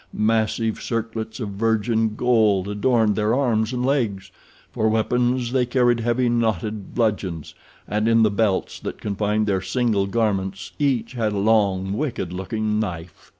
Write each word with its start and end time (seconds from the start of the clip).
Massive 0.13 0.81
circlets 0.81 1.39
of 1.39 1.49
virgin 1.49 2.15
gold 2.15 2.67
adorned 2.67 3.15
their 3.15 3.35
arms 3.35 3.71
and 3.71 3.85
legs. 3.85 4.31
For 4.71 4.89
weapons 4.89 5.51
they 5.51 5.67
carried 5.67 5.99
heavy, 5.99 6.27
knotted 6.27 6.95
bludgeons, 6.95 7.53
and 7.87 8.07
in 8.07 8.23
the 8.23 8.31
belts 8.31 8.79
that 8.79 8.99
confined 8.99 9.45
their 9.45 9.61
single 9.61 10.07
garments 10.07 10.71
each 10.79 11.11
had 11.13 11.33
a 11.33 11.37
long, 11.37 11.93
wicked 11.93 12.33
looking 12.33 12.79
knife. 12.79 13.29